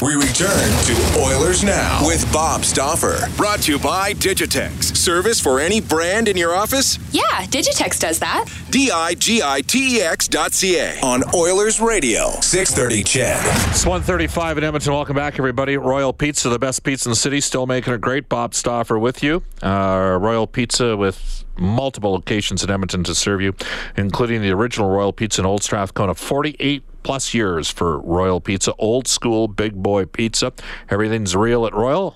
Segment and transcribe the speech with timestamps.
[0.00, 3.28] We return to Oilers Now with Bob Stauffer.
[3.36, 4.96] Brought to you by Digitex.
[4.96, 7.00] Service for any brand in your office?
[7.10, 8.44] Yeah, Digitex does that.
[8.70, 12.30] D I G I T E X dot C A on Oilers Radio.
[12.40, 13.40] 630 CHED.
[13.70, 14.92] It's 135 in Edmonton.
[14.92, 15.76] Welcome back, everybody.
[15.76, 18.28] Royal Pizza, the best pizza in the city, still making it great.
[18.28, 19.42] Bob Stauffer with you.
[19.64, 23.52] Uh, Royal Pizza with multiple locations in Edmonton to serve you,
[23.96, 26.14] including the original Royal Pizza in Old Strathcona.
[26.14, 28.74] 48 plus years for Royal Pizza.
[28.76, 30.52] Old school, big boy pizza.
[30.90, 32.14] Everything's real at Royal.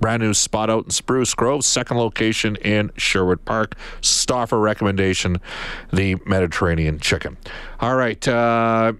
[0.00, 3.76] Brand new spot out in Spruce Grove, second location in Sherwood Park.
[4.00, 5.40] Stauffer recommendation,
[5.92, 7.36] the Mediterranean chicken.
[7.78, 8.26] All right.
[8.26, 8.94] Uh,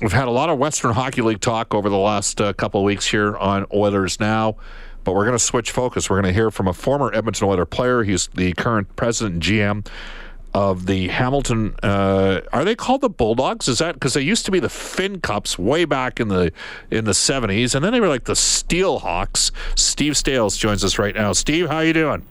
[0.00, 2.86] we've had a lot of Western Hockey League talk over the last uh, couple of
[2.86, 4.56] weeks here on Oilers Now,
[5.04, 6.08] but we're going to switch focus.
[6.08, 8.02] We're going to hear from a former Edmonton Oilers player.
[8.02, 9.86] He's the current president and GM
[10.56, 11.74] of the Hamilton.
[11.82, 13.68] Uh, are they called the Bulldogs?
[13.68, 16.50] Is that because they used to be the Fincups way back in the
[16.90, 19.50] in the seventies, and then they were like the Steelhawks.
[19.78, 21.32] Steve Staios joins us right now.
[21.34, 22.24] Steve, how you doing?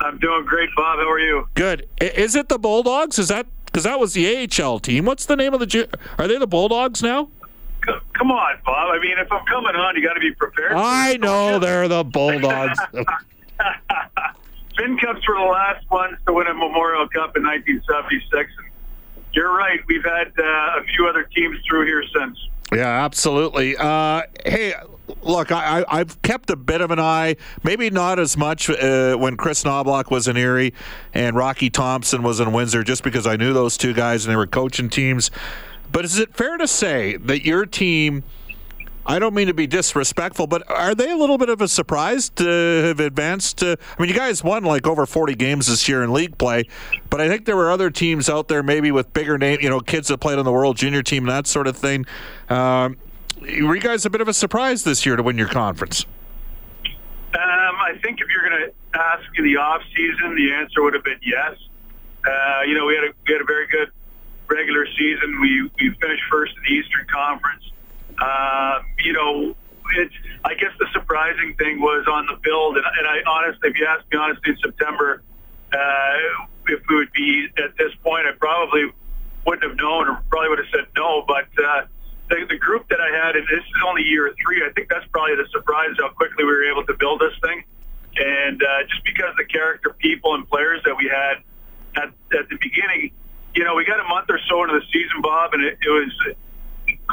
[0.00, 0.98] I'm doing great, Bob.
[0.98, 1.48] How are you?
[1.54, 1.88] Good.
[2.00, 3.18] I- Is it the Bulldogs?
[3.18, 4.26] Is that because that was the
[4.62, 5.06] AHL team?
[5.06, 5.88] What's the name of the?
[6.18, 7.28] Are they the Bulldogs now?
[8.12, 8.90] Come on, Bob.
[8.94, 10.72] I mean, if I'm coming on, you got to be prepared.
[10.72, 12.78] I know they're the Bulldogs.
[14.76, 18.50] Fincups were the last ones to win a Memorial Cup in 1976.
[18.58, 18.70] And
[19.32, 19.80] you're right.
[19.88, 22.38] We've had uh, a few other teams through here since.
[22.72, 23.76] Yeah, absolutely.
[23.76, 24.74] Uh, hey,
[25.22, 29.36] look, I, I've kept a bit of an eye, maybe not as much uh, when
[29.36, 30.72] Kris Knoblauch was in Erie
[31.12, 34.36] and Rocky Thompson was in Windsor, just because I knew those two guys and they
[34.36, 35.30] were coaching teams.
[35.90, 38.22] But is it fair to say that your team?
[39.06, 42.28] I don't mean to be disrespectful, but are they a little bit of a surprise
[42.30, 43.58] to have advanced?
[43.58, 46.64] To, I mean, you guys won like over 40 games this year in league play,
[47.08, 49.80] but I think there were other teams out there, maybe with bigger name, you know,
[49.80, 52.04] kids that played on the World Junior team, and that sort of thing.
[52.48, 52.98] Um,
[53.40, 56.04] were you guys a bit of a surprise this year to win your conference?
[56.84, 56.96] Um,
[57.34, 61.04] I think if you're going to ask in the off season, the answer would have
[61.04, 61.56] been yes.
[62.26, 63.90] Uh, you know, we had a we had a very good
[64.48, 65.40] regular season.
[65.40, 67.70] We we finished first in the Eastern Conference.
[68.20, 69.56] Uh, you know,
[69.96, 73.76] it's I guess the surprising thing was on the build, and, and I honestly, if
[73.76, 75.22] you ask me honestly, in September,
[75.72, 78.94] uh, if we would be at this point, I probably
[79.44, 81.24] wouldn't have known, or probably would have said no.
[81.26, 81.90] But uh,
[82.30, 85.06] the, the group that I had, and this is only year three, I think that's
[85.10, 87.64] probably the surprise how quickly we were able to build this thing.
[88.14, 91.42] And uh, just because the character, people, and players that we had
[91.98, 93.10] at, at the beginning,
[93.58, 95.90] you know, we got a month or so into the season, Bob, and it, it
[95.90, 96.14] was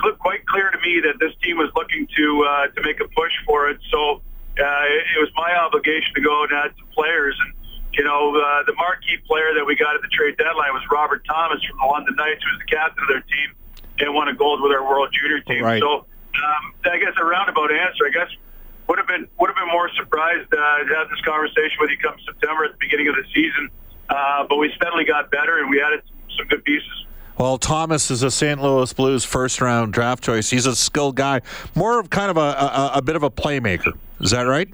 [0.01, 3.07] cl- quite clear to me that this team was looking to uh, to make a
[3.09, 3.79] push for it.
[3.91, 4.21] So
[4.59, 7.37] uh, it was my obligation to go and add some players.
[7.45, 7.53] And
[7.93, 11.25] you know, uh, the marquee player that we got at the trade deadline was Robert
[11.25, 13.49] Thomas from the London Knights, who was the captain of their team
[13.99, 15.63] and won a gold with our World Junior team.
[15.63, 15.81] Right.
[15.81, 18.29] So um, I guess a roundabout answer, I guess.
[18.87, 21.97] Would have been would have been more surprised uh, to have this conversation with you
[21.97, 23.69] come September at the beginning of the season,
[24.07, 26.03] uh, but we steadily got better and we added
[26.37, 27.05] some, good pieces.
[27.37, 28.61] Well, Thomas is a St.
[28.61, 30.49] Louis Blues first round draft choice.
[30.49, 31.41] He's a skilled guy,
[31.75, 33.91] more of kind of a, a, a bit of a playmaker.
[34.21, 34.69] Is that right?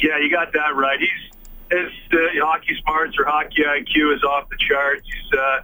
[0.00, 0.98] Yeah, you got that right.
[0.98, 1.29] He's
[1.70, 5.02] his uh, hockey smarts or hockey IQ is off the charts.
[5.06, 5.62] He's uh,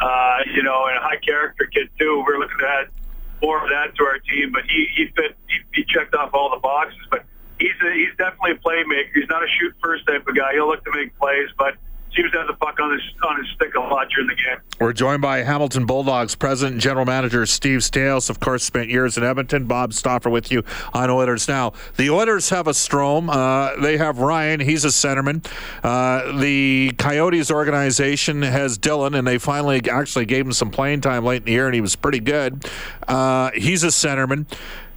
[0.00, 2.22] uh, you know, and a high character kid too.
[2.26, 2.88] We're looking to add
[3.42, 6.50] more of that to our team, but he he fit he, he checked off all
[6.50, 7.00] the boxes.
[7.10, 7.24] But
[7.58, 9.10] he's a, he's definitely a playmaker.
[9.14, 10.54] He's not a shoot first type of guy.
[10.54, 11.74] He'll look to make plays, but
[12.14, 13.67] seems to have the puck on his on his stick
[13.98, 14.58] lot during the game.
[14.80, 18.30] We're joined by Hamilton Bulldogs president and general manager Steve Staios.
[18.30, 19.64] Of course, spent years in Edmonton.
[19.64, 20.62] Bob Stauffer with you
[20.92, 21.72] on Oilers now.
[21.96, 23.28] The Oilers have a Strome.
[23.28, 24.60] Uh, they have Ryan.
[24.60, 25.44] He's a centerman.
[25.82, 31.24] Uh, the Coyotes organization has Dylan, and they finally actually gave him some playing time
[31.24, 32.64] late in the year, and he was pretty good.
[33.06, 34.46] Uh, he's a centerman.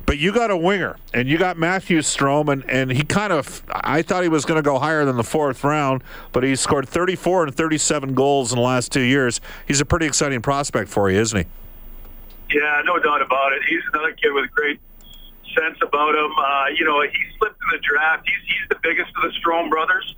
[0.05, 3.63] But you got a winger, and you got Matthew Strome, and, and he kind of,
[3.69, 6.87] I thought he was going to go higher than the fourth round, but he scored
[6.87, 9.41] 34 and 37 goals in the last two years.
[9.67, 12.57] He's a pretty exciting prospect for you, isn't he?
[12.57, 13.61] Yeah, no doubt about it.
[13.67, 14.79] He's another kid with a great
[15.57, 16.31] sense about him.
[16.37, 18.27] Uh, you know, he slipped in the draft.
[18.27, 20.15] He's, he's the biggest of the Strome brothers,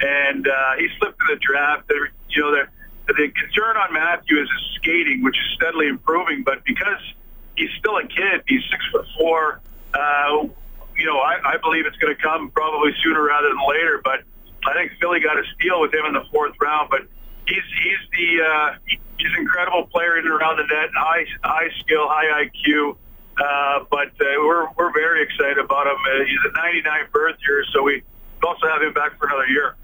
[0.00, 1.88] and uh, he slipped in the draft.
[1.88, 2.64] They're, you know,
[3.06, 7.00] the concern on Matthew is his skating, which is steadily improving, but because–
[7.56, 8.42] he's still a kid.
[8.46, 9.60] He's six foot four.
[9.94, 10.48] Uh,
[10.96, 14.00] you know, I, I believe it's going to come probably sooner rather than later.
[14.02, 14.24] But
[14.66, 16.88] I think Philly got a steal with him in the fourth round.
[16.90, 17.02] But
[17.46, 21.70] he's he's the uh, he's an incredible player in and around the net, high high
[21.80, 22.96] skill, high IQ.
[23.36, 25.96] Uh, but uh, we're we're very excited about him.
[25.96, 28.02] Uh, he's a 99 birth year, so we
[28.46, 29.76] also have him back for another year.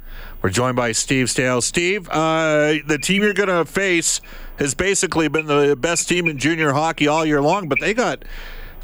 [0.42, 1.62] We're joined by Steve Staios.
[1.62, 4.20] Steve, uh, the team you're going to face
[4.58, 8.24] has basically been the best team in junior hockey all year long, but they got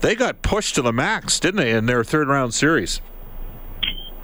[0.01, 3.01] they got pushed to the max, didn't they, in their third round series?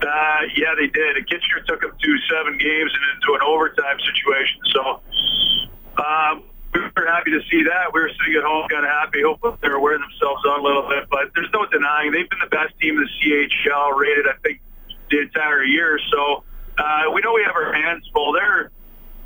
[0.01, 1.17] Uh, yeah, they did.
[1.29, 4.61] Kitchener took them to seven games and into an overtime situation.
[4.73, 5.01] So
[6.03, 7.93] um, we were happy to see that.
[7.93, 10.63] We were sitting at home kind of happy, hoping they were wearing themselves on a
[10.63, 11.09] little bit.
[11.11, 14.61] But there's no denying they've been the best team in the CHL rated, I think,
[15.15, 15.99] the entire year.
[16.11, 16.45] So
[16.79, 18.33] uh, we know we have our hands full.
[18.33, 18.71] They're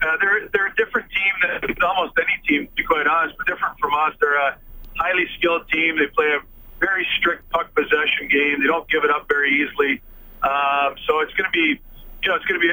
[0.02, 3.46] uh, they're they're a different team than almost any team, to be quite honest, but
[3.46, 4.14] different from us.
[4.20, 4.58] They're a
[4.96, 5.96] highly skilled team.
[5.99, 6.40] They play a
[6.79, 8.61] very strict puck possession game.
[8.61, 10.00] They don't give it up very easily.
[10.43, 11.81] Um, so it's going to be,
[12.23, 12.70] you know, it's going to be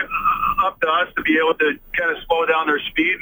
[0.63, 3.17] up to us to be able to kind of slow down their speed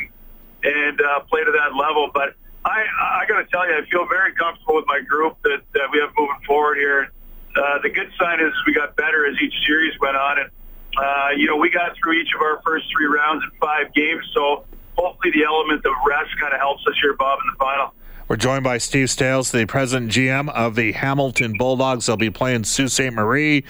[0.64, 2.12] and uh, play to that level.
[2.14, 2.36] But
[2.66, 2.84] I,
[3.24, 6.00] I got to tell you, I feel very comfortable with my group that, that we
[6.00, 7.12] have moving forward here.
[7.56, 10.50] Uh, the good sign is we got better as each series went on, and
[10.98, 14.24] uh, you know, we got through each of our first three rounds in five games,
[14.34, 14.66] so
[14.98, 17.94] hopefully the element of rest kind of helps us here, Bob, in the final.
[18.28, 22.06] We're joined by Steve Staios, the president GM of the Hamilton Bulldogs.
[22.06, 23.12] They'll be playing Sault Ste.
[23.12, 23.66] Marie,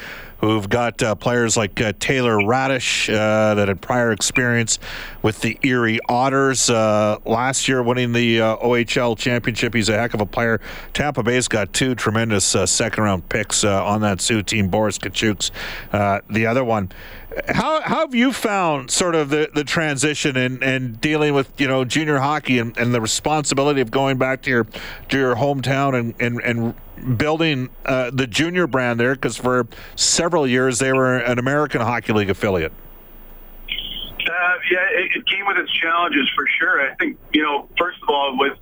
[0.47, 4.79] who've got uh, players like uh, Taylor Raddysh uh, that had prior experience
[5.21, 9.73] with the Erie Otters uh, last year, winning the uh, OHL championship.
[9.73, 10.59] He's a heck of a player.
[10.93, 14.67] Tampa Bay's got two tremendous uh, second round picks on that Soo team.
[14.67, 15.51] Boris Katchouk's
[15.91, 16.91] the other one.
[17.47, 21.67] How, how have you found sort of the, the transition and, and dealing with you
[21.67, 24.67] know junior hockey and, and the responsibility of going back to your
[25.09, 26.75] to your hometown and, and, and
[27.17, 32.13] building uh, the junior brand there because for several years they were an American Hockey
[32.13, 32.71] League affiliate.
[33.69, 36.81] Uh, yeah, it, it, came with its challenges for sure.
[36.81, 38.57] I think you know, first of all, with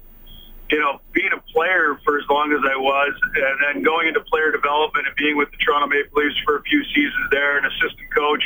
[0.69, 4.21] you know being a player for as long as I was, and then going into
[4.21, 7.65] player development and being with the Toronto Maple Leafs for a few seasons there, an
[7.65, 8.43] assistant coach.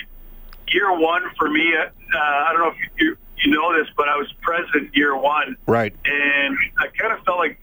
[0.67, 4.17] Year one for me, uh, I don't know if you, you know this, but I
[4.17, 5.95] was president year one, right?
[6.03, 7.59] And I kind of felt like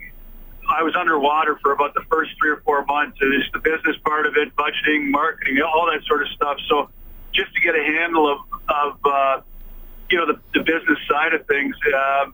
[0.72, 3.19] I was underwater for about the first three or four months.
[3.20, 6.56] It's the business part of it, budgeting, marketing, all that sort of stuff.
[6.69, 6.88] So
[7.34, 8.38] just to get a handle of,
[8.69, 9.40] of uh,
[10.10, 11.76] you know, the, the business side of things.
[11.86, 12.26] Uh,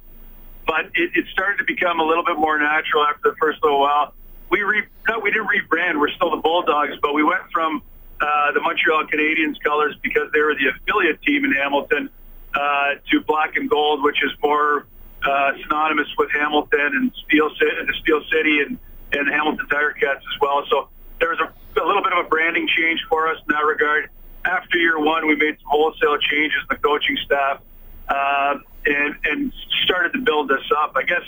[0.66, 3.80] but it, it started to become a little bit more natural after the first little
[3.80, 4.14] while.
[4.50, 5.98] We re, no, we didn't rebrand.
[5.98, 7.82] We're still the Bulldogs, but we went from
[8.20, 12.10] uh, the Montreal Canadiens colors because they were the affiliate team in Hamilton
[12.54, 14.86] uh, to black and gold, which is more
[15.24, 18.78] uh, synonymous with Hamilton and Steel City, the Steel City and,
[19.12, 20.64] and Hamilton Tiger Cats as well.
[20.70, 20.88] So
[21.20, 24.10] there was a, a little bit of a branding change for us in that regard.
[24.44, 27.60] After year one, we made some wholesale changes in the coaching staff
[28.08, 29.52] uh, and, and
[29.84, 30.92] started to build this up.
[30.96, 31.22] I guess,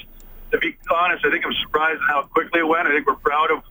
[0.53, 2.87] to be honest, I think I'm surprised at how quickly it went.
[2.87, 3.63] I think we're proud of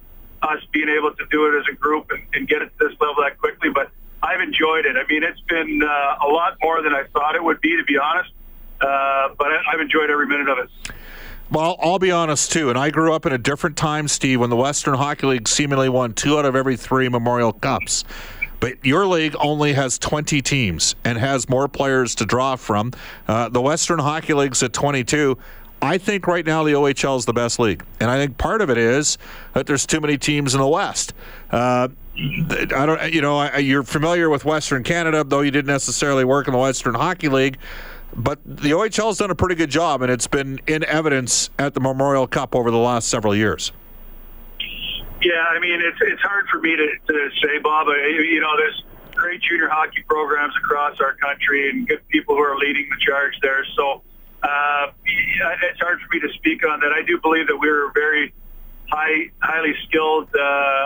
[0.42, 2.98] us being able to do it as a group and, and get it to this
[3.00, 3.70] level that quickly.
[3.70, 4.96] But I've enjoyed it.
[4.98, 7.84] I mean, it's been uh, a lot more than I thought it would be, to
[7.84, 8.32] be honest.
[8.82, 10.70] Uh, but I, I've enjoyed every minute of it.
[11.52, 14.52] Well, I'll be honest too, and I grew up in a different time, Steve, when
[14.52, 18.04] the Western Hockey League seemingly won two out of every three Memorial Cups.
[18.60, 22.92] But your league only has 20 teams and has more players to draw from.
[23.28, 25.38] Uh, the Western Hockey League's at 22.
[25.82, 28.70] I think right now the OHL is the best league, and I think part of
[28.70, 29.18] it is
[29.54, 31.14] that there's too many teams in the West.
[31.52, 36.48] Uh, I don't, you know, you're familiar with Western Canada, though you didn't necessarily work
[36.48, 37.58] in the Western Hockey League.
[38.16, 41.74] But the OHL has done a pretty good job, and it's been in evidence at
[41.74, 43.72] the Memorial Cup over the last several years.
[45.22, 47.88] Yeah, I mean, it's it's hard for me to, to say, Bob.
[47.88, 48.84] You know, there's
[49.16, 53.34] great junior hockey programs across our country and good people who are leading the charge
[53.42, 53.66] there.
[53.76, 54.02] So
[54.44, 56.94] uh, it's hard for me to speak on that.
[56.94, 58.34] I do believe that we're a very
[58.90, 60.40] high, highly skilled, uh,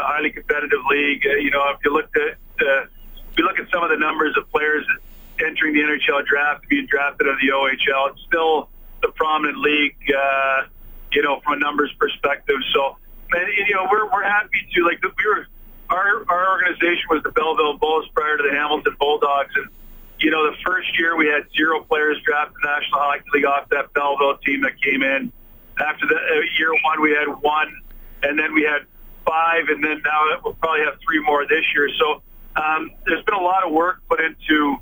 [0.10, 1.24] highly competitive league.
[1.26, 2.86] Uh, you know, if you look at uh,
[3.32, 4.86] if you look at some of the numbers of players
[5.46, 8.70] entering the NHL draft, being drafted of the OHL, it's still
[9.02, 9.96] the prominent league.
[10.10, 10.68] Uh,
[11.14, 12.58] you know, from a numbers perspective.
[12.74, 12.98] So,
[13.32, 15.48] and, you know, we're we're happy to like we were
[15.90, 19.70] our our organization was the Belleville Bulls prior to the Hamilton Bulldogs, and
[20.20, 23.70] you know, the first year we had zero players drafted the National Hockey League off
[23.70, 25.32] that Belleville team that came in.
[25.80, 27.82] After the uh, year one, we had one,
[28.22, 28.86] and then we had
[29.26, 31.90] five, and then now we'll probably have three more this year.
[32.00, 32.22] So
[32.56, 34.78] um, there's been a lot of work put into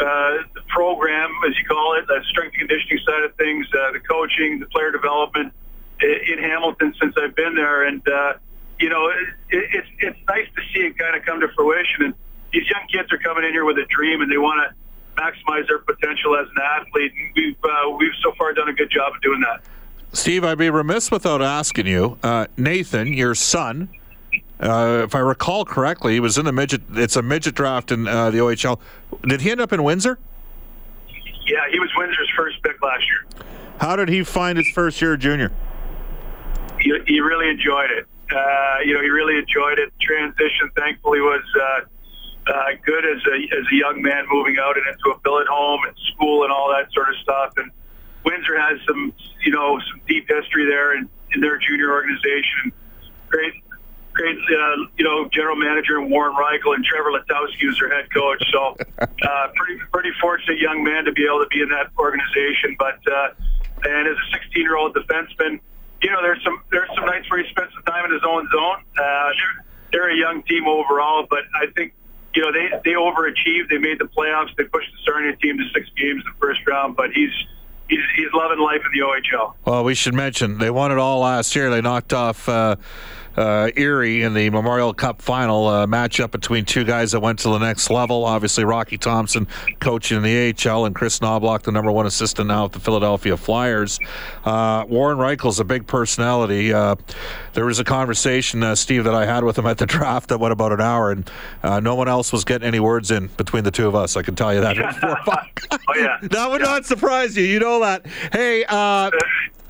[0.00, 3.92] uh, the program, as you call it, the strength and conditioning side of things, uh,
[3.92, 5.52] the coaching, the player development
[6.00, 8.34] in Hamilton since I've been there, and uh,
[8.80, 12.06] you know, it, it's it's nice to see it kind of come to fruition.
[12.06, 12.14] And
[12.52, 15.66] these young kids are coming in here with a dream, and they want to maximize
[15.68, 17.12] their potential as an athlete.
[17.16, 19.62] And we've uh, we've so far done a good job of doing that.
[20.12, 23.88] Steve, I'd be remiss without asking you, uh, Nathan, your son.
[24.60, 26.82] Uh, if I recall correctly, he was in the midget.
[26.92, 28.78] It's a midget draft in uh, the OHL.
[29.22, 30.18] Did he end up in Windsor?
[31.46, 33.44] Yeah, he was Windsor's first pick last year.
[33.78, 35.52] How did he find his first year junior?
[36.80, 38.06] He, he really enjoyed it.
[38.34, 39.92] Uh, you know, he really enjoyed it.
[40.00, 41.80] Transition, thankfully, was uh,
[42.50, 45.80] uh, good as a as a young man moving out and into a billet home
[45.86, 47.52] and school and all that sort of stuff.
[47.56, 47.70] And
[48.24, 49.12] Windsor has some,
[49.44, 52.72] you know, some deep history there in, in their junior organization.
[53.28, 53.54] Great,
[54.14, 58.42] great, uh, you know, general manager Warren Rychel and Trevor Letowski was their head coach.
[58.52, 62.76] So, uh, pretty pretty fortunate young man to be able to be in that organization.
[62.78, 63.34] But uh,
[63.84, 65.60] and as a 16 year old defenseman,
[66.02, 68.48] you know, there's some there's some nights where he spends some time in his own
[68.50, 68.82] zone.
[68.96, 71.94] Uh, they're, they're a young team overall, but I think
[72.34, 73.68] you know, they they overachieved.
[73.70, 74.54] They made the playoffs.
[74.56, 76.96] They pushed the Sarnia team to six games in the first round.
[76.96, 77.30] But he's
[77.88, 79.54] he's he's loving life in the OHL.
[79.64, 81.70] Well, we should mention they won it all last year.
[81.70, 82.48] They knocked off.
[82.48, 82.76] Uh,
[83.36, 87.48] uh, Erie in the Memorial Cup final uh, matchup between two guys that went to
[87.48, 88.24] the next level.
[88.24, 89.46] Obviously, Rocky Thompson
[89.80, 93.36] coaching in the AHL and Kris Knoblauch, the number one assistant now at the Philadelphia
[93.36, 93.98] Flyers.
[94.44, 96.72] Uh, Warren Rychel's a big personality.
[96.72, 96.96] Uh,
[97.54, 100.38] there was a conversation, uh, Steve, that I had with him at the draft that
[100.38, 101.30] went about an hour, and
[101.62, 104.16] uh, no one else was getting any words in between the two of us.
[104.16, 104.76] I can tell you that.
[105.72, 106.66] oh yeah, that would yeah.
[106.66, 107.44] not surprise you.
[107.44, 108.06] You know that.
[108.32, 108.64] Hey.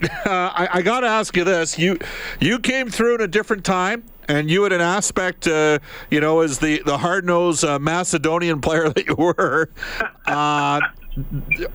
[0.27, 1.99] Uh, I, I got to ask you this: you
[2.41, 5.79] you came through in a different time, and you had an aspect, uh,
[6.11, 9.71] you know, as the the hard nosed uh, Macedonian player that you were.
[10.27, 10.81] Uh,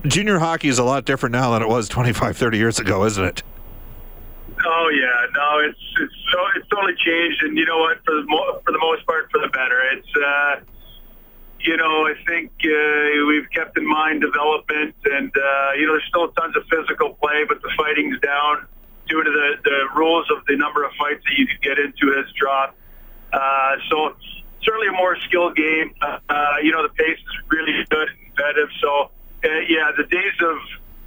[0.08, 3.24] junior hockey is a lot different now than it was 25, 30 years ago, isn't
[3.24, 3.42] it?
[4.66, 7.98] Oh yeah, no, it's it's so it's totally changed, and you know what?
[8.04, 9.80] For the mo- for the most part, for the better.
[9.92, 10.60] It's uh,
[11.62, 16.08] you know, I think uh, we've kept in mind development, and uh, you know, there's
[16.08, 18.66] still tons of physical play, but the fighting's down
[19.08, 22.16] due to the, the rules of the number of fights that you can get into
[22.16, 22.78] has dropped.
[23.32, 24.16] Uh, so
[24.62, 25.92] certainly a more skilled game.
[26.00, 26.16] Uh,
[26.62, 28.68] you know, the pace is really good and competitive.
[28.80, 29.10] So
[29.44, 30.56] uh, yeah, the days of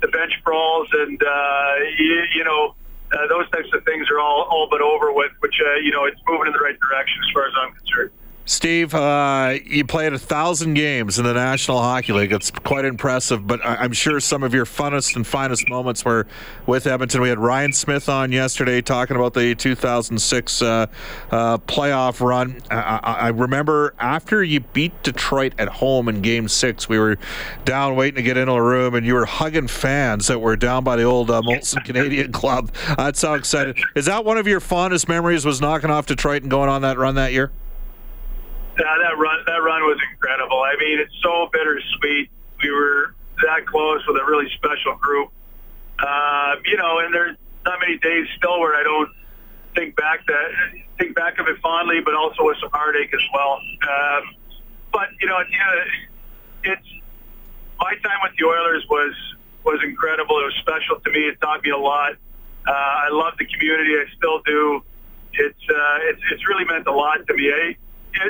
[0.01, 2.75] the bench brawls and uh, you, you know.
[3.13, 6.05] Uh, those types of things are all, all but over with, which, uh, you know,
[6.05, 8.09] it's moving in the right direction as far as I'm concerned.
[8.45, 12.33] Steve, uh, you played a thousand games in the National Hockey League.
[12.33, 16.27] It's quite impressive, but I'm sure some of your funnest and finest moments were
[16.65, 17.21] with Edmonton.
[17.21, 20.87] We had Ryan Smyth on yesterday talking about the 2006 uh,
[21.31, 22.61] uh, playoff run.
[22.69, 27.17] I, I, remember after you beat Detroit at home in Game Six, we were
[27.63, 30.83] down waiting to get into a room, and you were hugging fans that were down
[30.83, 32.73] by the old uh, Molson Canadian Club.
[32.97, 33.79] That's how excited.
[33.95, 35.45] Is that one of your fondest memories?
[35.45, 37.49] Was knocking off Detroit and going on that run that year?
[38.79, 40.61] Yeah, that run that run was incredible.
[40.61, 42.29] I mean, it's so bittersweet.
[42.63, 43.13] We were
[43.45, 45.29] that close with a really special group.
[45.99, 49.09] Uh, you know, and there's not many days still where I don't
[49.75, 50.49] think back that
[50.97, 53.59] think back of it fondly, but also with some heartache as well.
[53.83, 54.35] Um,
[54.91, 55.39] but you know,
[56.63, 56.87] it's
[57.79, 59.13] my time with the Oilers was
[59.63, 60.39] was incredible.
[60.39, 61.27] It was special to me.
[61.27, 62.13] It taught me a lot.
[62.67, 63.93] Uh, I love the community.
[63.95, 64.81] I still do.
[65.33, 67.51] It's uh, it's it's really meant a lot to me.
[67.51, 67.75] I,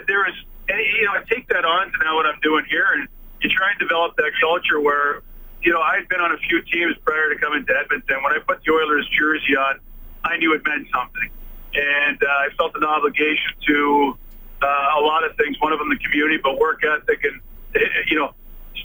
[0.08, 0.36] there is,
[0.70, 3.08] you know, I take that on to now what I'm doing here, and
[3.42, 5.22] you try and develop that culture where,
[5.62, 8.24] you know, I had been on a few teams prior to coming to Edmonton.
[8.24, 9.80] When I put the Oilers jersey on,
[10.24, 11.30] I knew it meant something,
[11.76, 14.18] and uh, I felt an obligation to
[14.62, 15.60] uh, a lot of things.
[15.60, 17.42] One of them the community, but work ethic, and
[17.76, 18.34] eh, you know,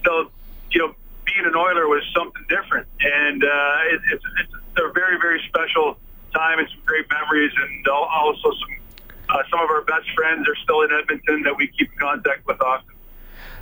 [0.01, 0.31] still,
[0.71, 5.19] you know, being an Oiler was something different, and uh, it, it's, it's a very,
[5.21, 5.97] very special
[6.35, 8.79] time and some great memories, and also some
[9.29, 12.47] uh, some of our best friends are still in Edmonton that we keep in contact
[12.47, 12.95] with often.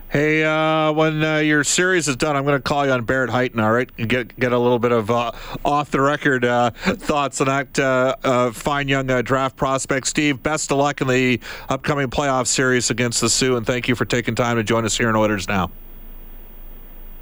[0.08, 3.30] Hey, uh, when uh, your series is done, I'm going to call you on Barrett
[3.30, 3.90] Hayton, all right?
[3.96, 5.32] Get get a little bit of uh,
[5.64, 10.06] off the record uh, thoughts on that uh, uh, fine young draft prospect.
[10.06, 13.96] Steve, best of luck in the upcoming playoff series against the Soo, and thank you
[13.96, 15.72] for taking time to join us here in Oilers Now.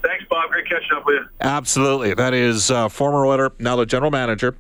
[0.04, 0.50] Thanks, Bob.
[0.50, 1.28] Great catching up with you.
[1.40, 2.12] Absolutely.
[2.12, 4.54] That is uh, former Oiler, now the general manager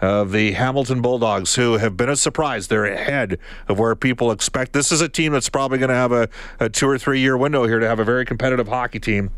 [0.00, 2.68] of the Hamilton Bulldogs, who have been a surprise.
[2.68, 4.74] They're ahead of where people expect.
[4.74, 6.28] This is a team that's probably going to have a,
[6.58, 9.30] a, two or three year window here to have a very competitive hockey team.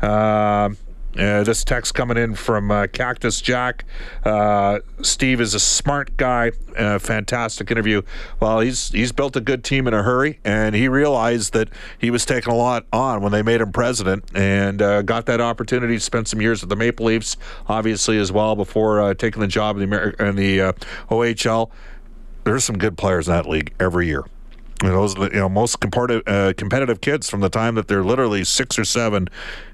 [0.00, 0.70] Uh,
[1.18, 3.84] uh, this text coming in from uh, Cactus Jack.
[4.24, 6.52] Uh, Steve is a smart guy.
[6.76, 8.02] Uh, fantastic interview.
[8.40, 12.10] Well, he's he's built a good team in a hurry, and he realized that he
[12.10, 15.94] was taking a lot on when they made him president, and uh, got that opportunity
[15.94, 17.36] to spend some years with the Maple Leafs,
[17.68, 20.58] obviously as well, before taking the job in the, Amer- in the
[21.10, 21.70] OHL.
[22.44, 24.24] There's some good players in that league every year
[24.82, 28.04] you know, those you know most competitive uh, competitive kids from the time that they're
[28.04, 29.28] literally six or seven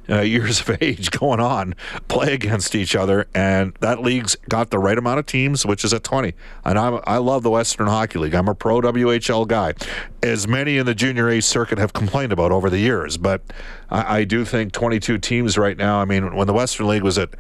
[0.08, 1.74] uh, years of age going on
[2.08, 5.92] play against each other, and that league's got the right amount of teams, which is
[5.92, 6.32] at twenty.
[6.64, 8.34] And I I love the Western Hockey League.
[8.34, 9.74] I'm a pro WHL guy,
[10.22, 13.18] as many in the junior A circuit have complained about over the years.
[13.18, 13.42] But
[13.90, 15.98] I, I do think 22 teams right now.
[15.98, 17.30] I mean, when the Western League was at,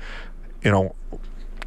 [0.62, 0.94] you know,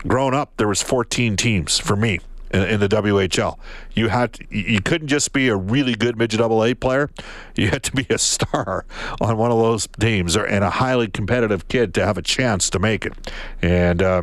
[0.06, 2.20] growing up, there was 14 teams for me
[2.52, 3.58] in, in, the WHL.
[3.94, 7.10] You had to, you couldn't just be a really good midget double A player.
[7.56, 8.86] You had to be a star
[9.20, 12.70] on one of those teams or, and a highly competitive kid to have a chance
[12.70, 13.14] to make it.
[13.62, 14.22] And uh,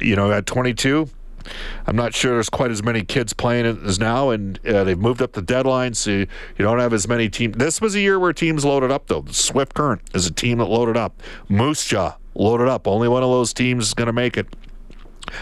[0.00, 1.08] you know, at 22.
[1.86, 5.22] I'm not sure there's quite as many kids playing as now, and uh, they've moved
[5.22, 6.18] up the deadline, so you,
[6.58, 7.56] you don't have as many teams.
[7.56, 9.24] This was a year where teams loaded up, though.
[9.30, 11.22] Swift Current is a team that loaded up.
[11.48, 12.86] Moose Jaw loaded up.
[12.86, 14.46] Only one of those teams is going to make it.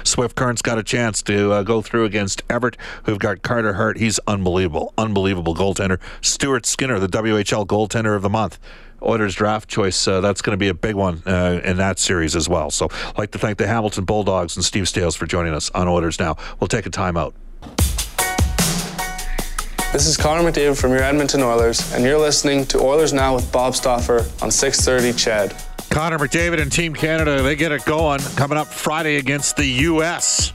[0.04, 3.98] Swift Current's got a chance to uh, go through against Everett, who've got Carter Hart.
[3.98, 5.98] He's unbelievable, unbelievable goaltender.
[6.20, 8.58] Stuart Skinner, the WHL goaltender of the month.
[9.02, 10.08] Oilers draft choice.
[10.08, 12.70] Uh, that's going to be a big one uh, in that series as well.
[12.70, 15.86] So, I'd like to thank the Hamilton Bulldogs and Steve Staios for joining us on
[15.86, 16.36] Oilers Now.
[16.58, 17.32] We'll take a timeout.
[19.92, 23.50] This is Connor McDavid from your Edmonton Oilers, and you're listening to Oilers Now with
[23.50, 25.67] Bob Stauffer on 630 CHED.
[25.90, 30.52] Connor McDavid and Team Canada, they get it going coming up Friday against the U.S.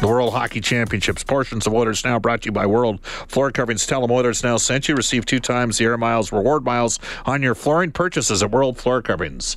[0.00, 1.24] The World Hockey Championships.
[1.24, 3.86] Portions of Oilers Now brought to you by World Floor Coverings.
[3.86, 4.94] Tell them Oilers Now sent you.
[4.94, 9.00] Receive two times the Air Miles reward miles on your flooring purchases at World Floor
[9.00, 9.56] Coverings.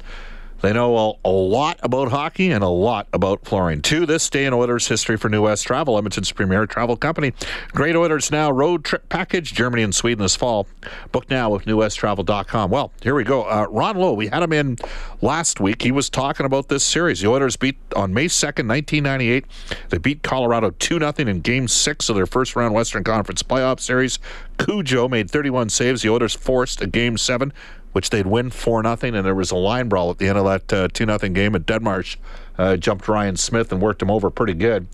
[0.62, 3.82] They know a, lot about hockey and a lot about flooring.
[3.84, 7.34] To this day in Oilers history for New West Travel, Edmonton's premier travel company.
[7.72, 10.68] Great Oilers Now road trip package, Germany and Sweden this fall.
[11.12, 12.72] Book now with newwesttravel.com.
[12.72, 13.44] Well, here we go.
[13.44, 14.78] Uh, Ron Low, we had him in
[15.22, 15.82] last week.
[15.82, 17.22] He was talking about this series.
[17.22, 19.46] The Oilers beat on May 2nd, 1998.
[19.90, 23.80] They beat Colorado 2 0 in game six of their first round Western Conference playoff
[23.80, 24.20] series.
[24.58, 26.02] Cujo made 31 saves.
[26.02, 27.54] The Oilers forced a game seven
[27.92, 30.46] which they'd win 4 nothing, and there was a line brawl at the end of
[30.46, 32.18] that uh, 2 nothing game Adam Deadmarsh.
[32.58, 34.88] Uh, jumped Ryan Smyth and worked him over pretty good.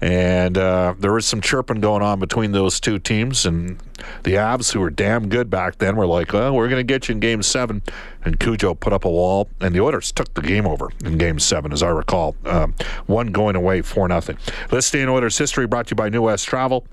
[0.00, 3.46] And uh, there was some chirping going on between those two teams.
[3.46, 3.78] And
[4.24, 7.08] the Avs, who were damn good back then, were like, well, we're going to get
[7.08, 7.82] you in game seven.
[8.24, 9.48] And Cujo put up a wall.
[9.60, 12.34] And the Oilers took the game over in game seven, as I recall.
[12.44, 12.74] Um,
[13.06, 14.38] one going away, 4 nothing.
[14.72, 16.84] Let's stay in Oilers history brought to you by New West Travel.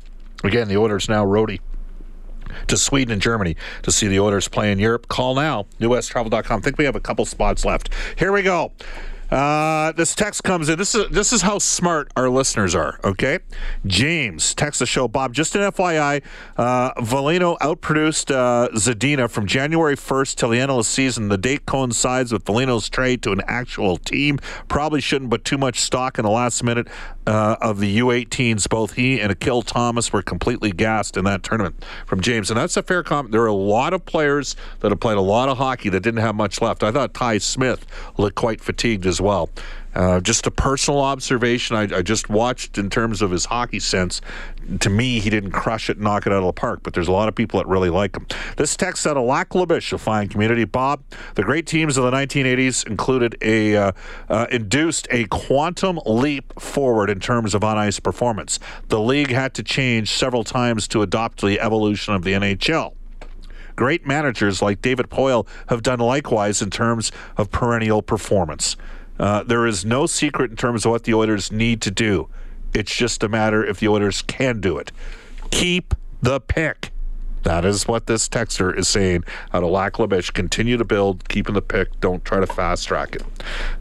[0.43, 1.61] Again, the Oilers now roadie
[2.67, 5.07] to Sweden and Germany to see the Oilers play in Europe.
[5.07, 6.59] Call now, newwesttravel.com.
[6.59, 7.89] I think we have a couple spots left.
[8.17, 8.71] Here we go.
[9.31, 10.77] Uh, this text comes in.
[10.77, 12.99] This is this is how smart our listeners are.
[13.03, 13.39] Okay,
[13.85, 15.07] James text the show.
[15.07, 16.23] Bob, just an FYI,
[16.57, 21.29] uh, Veleno outproduced uh, Zadina from January 1st till the end of the season.
[21.29, 24.39] The date coincides with Veleno's trade to an actual team.
[24.67, 26.87] Probably shouldn't put too much stock in the last minute
[27.27, 28.67] uh, of the U18s.
[28.67, 31.85] Both he and Akil Thomas were completely gassed in that tournament.
[32.05, 33.31] From James, and that's a fair comment.
[33.31, 36.21] There are a lot of players that have played a lot of hockey that didn't
[36.21, 36.83] have much left.
[36.83, 37.85] I thought Ty Smith
[38.17, 39.49] looked quite fatigued as well.
[39.95, 41.75] Uh, just a personal observation.
[41.75, 44.21] I, I, just watched in terms of his hockey sense.
[44.81, 47.11] To me, he didn't crush it, knock it out of the park, but there's a
[47.11, 48.27] lot of people that really like him.
[48.55, 50.63] This text out of Lac La Biche, a fine community.
[50.63, 51.01] Bob,
[51.33, 53.91] the great teams of the 1980s included a uh,
[54.29, 58.59] uh, induced a quantum leap forward in terms of on ice performance.
[58.89, 62.93] The league had to change several times to adopt the evolution of the NHL.
[63.75, 68.75] Great managers like David Poile have done likewise in terms of perennial performance.
[69.19, 72.29] Uh, there is no secret in terms of what the Oilers need to do.
[72.73, 74.91] It's just a matter if the Oilers can do it.
[75.51, 76.91] Keep the pick.
[77.43, 81.55] That is what this texter is saying out of Lac La Continue to build, keeping
[81.55, 81.99] the pick.
[82.01, 83.23] Don't try to fast track it.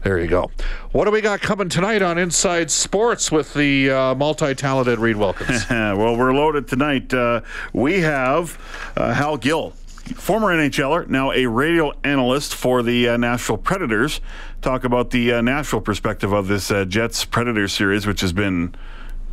[0.03, 0.49] There you go.
[0.91, 5.17] What do we got coming tonight on Inside Sports with the uh, multi talented Reid
[5.17, 5.65] Wilkins?
[5.69, 7.13] well, we're loaded tonight.
[7.13, 7.41] Uh,
[7.73, 8.57] we have
[8.95, 9.73] uh, Hal Gill
[10.15, 14.21] former NHLer, now a radio analyst for the uh, Nashville Predators,
[14.61, 18.75] talk about the uh, Nashville perspective of this uh, Jets Predators series, which has been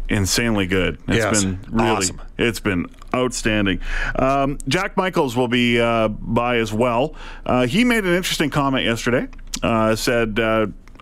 [0.09, 0.99] insanely good.
[1.09, 1.43] It's Yes.
[1.45, 2.21] been really, Awesome.
[2.39, 3.81] it's been outstanding.
[4.17, 7.15] Um, Jack Michaels will be uh, by as well.
[7.45, 9.29] Uh, he made an interesting comment yesterday.
[9.63, 10.39] Uh, said.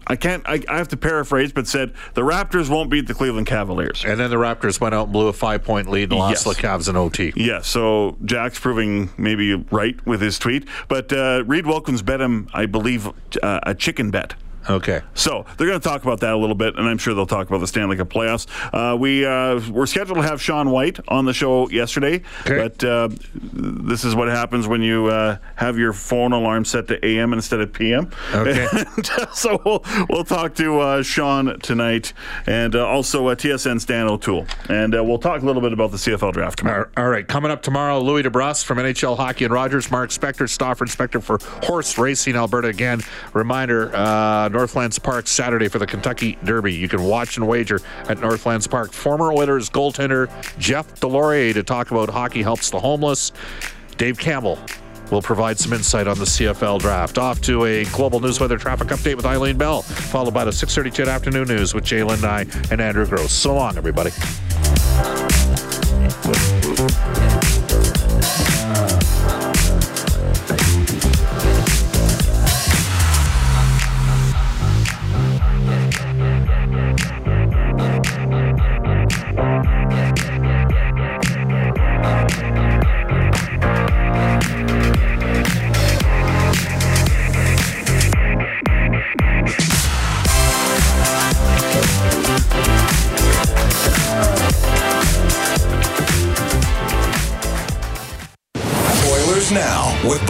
[0.06, 0.42] I can't.
[0.46, 4.04] I, I have to paraphrase, but said the Raptors won't beat the Cleveland Cavaliers.
[4.04, 6.50] And then the Raptors went out and blew a five point lead and lost the
[6.50, 7.32] Cavs in OT.
[7.36, 12.48] Yeah, so Jack's proving maybe right with his tweet, but uh, Reid Wilkins bet him,
[12.52, 13.08] I believe,
[13.42, 14.34] uh, a chicken bet.
[14.68, 15.02] Okay.
[15.14, 17.48] So they're going to talk about that a little bit, and I'm sure they'll talk
[17.48, 18.46] about the Stanley Cup playoffs.
[18.72, 22.56] Uh, we uh, were scheduled to have Sean White on the show yesterday, Okay.
[22.68, 23.08] but uh,
[23.42, 27.60] this is what happens when you uh, have your phone alarm set to AM instead
[27.60, 28.10] of PM.
[28.34, 28.66] Okay.
[29.16, 32.12] Uh, so we'll, we'll talk to uh, Sean tonight,
[32.46, 35.90] and uh, also uh, TSN Stan O'Toole, and uh, we'll talk a little bit about
[35.90, 36.88] the CFL draft tomorrow.
[36.96, 40.88] All right, coming up tomorrow, Louie DeBrusk from NHL Hockey and Rogers, Mark Spector, Stafford
[40.88, 42.68] Spector for Horse Racing Alberta.
[42.68, 43.00] Again,
[43.34, 46.72] reminder uh, Northlands Park Saturday for the Kentucky Derby.
[46.72, 48.92] You can watch and wager at Northlands Park.
[48.92, 53.32] Former Oilers goaltender Jeff Deslauriers to talk about hockey helps the homeless.
[53.98, 54.58] Dave Campbell
[55.10, 57.18] will provide some insight on the CFL draft.
[57.18, 61.08] Off to a global news weather traffic update with Eileen Bell, followed by the 6:32
[61.08, 63.32] afternoon news with Jalen Nye and Andrew Gross.
[63.32, 64.12] So long, everybody.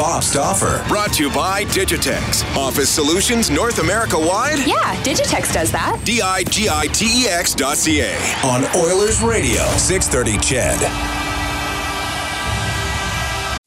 [0.05, 2.45] Now with Brought to you by Digitex.
[2.55, 4.59] Office Solutions North America wide.
[4.67, 5.99] Yeah, Digitex does that.
[6.05, 8.13] D I G I T E X dot C A.
[8.45, 10.91] On Oilers Radio, 630 CHED.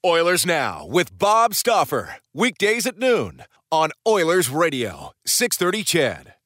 [0.05, 2.17] Oilers Now with Bob Stauffer.
[2.35, 6.36] Weekdays at noon on Oilers Radio, 630 Ched.